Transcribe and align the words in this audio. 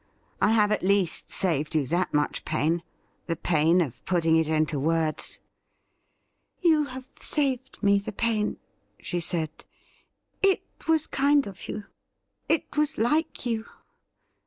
I 0.41 0.53
have 0.53 0.71
at 0.71 0.81
least 0.81 1.29
saved 1.29 1.75
you 1.75 1.85
that 1.85 2.11
much 2.11 2.43
pain— 2.43 2.81
the 3.27 3.35
pain 3.35 3.81
of 3.81 4.03
putting 4.05 4.35
it 4.35 4.47
into 4.47 4.79
words.'' 4.79 5.41
You 6.63 6.85
have 6.85 7.05
saved 7.19 7.83
me 7.83 7.99
the 7.99 8.11
pain,' 8.11 8.57
she 8.99 9.19
said.' 9.19 9.51
It 10.41 10.63
was 10.87 11.05
kind 11.05 11.45
of 11.45 11.67
you— 11.69 11.83
it 12.49 12.63
was 12.75 12.97
like 12.97 13.45
you. 13.45 13.67